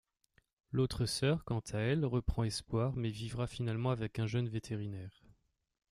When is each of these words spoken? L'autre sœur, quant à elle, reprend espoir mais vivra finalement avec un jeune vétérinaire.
L'autre 0.71 1.05
sœur, 1.05 1.43
quant 1.43 1.61
à 1.73 1.77
elle, 1.77 2.05
reprend 2.05 2.43
espoir 2.43 2.95
mais 2.95 3.11
vivra 3.11 3.45
finalement 3.45 3.91
avec 3.91 4.17
un 4.17 4.25
jeune 4.25 4.49
vétérinaire. 4.49 5.23